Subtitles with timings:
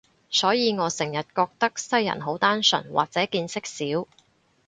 [0.31, 4.07] 所以我成日覺得西人好單純，或者見識少